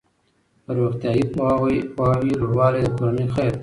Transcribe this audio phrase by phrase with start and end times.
[0.65, 3.59] د روغتیايي پوهاوي لوړوالی د کورنۍ خیر دی.